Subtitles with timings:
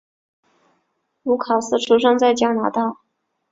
[1.21, 2.97] 卢卡斯出生在加拿大。